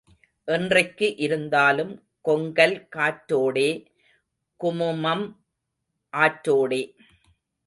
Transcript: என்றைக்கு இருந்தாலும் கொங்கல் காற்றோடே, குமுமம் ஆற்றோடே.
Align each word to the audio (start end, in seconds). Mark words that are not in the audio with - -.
என்றைக்கு 0.47 1.15
இருந்தாலும் 1.15 1.91
கொங்கல் 2.25 2.75
காற்றோடே, 2.95 3.69
குமுமம் 4.59 5.25
ஆற்றோடே. 6.13 6.81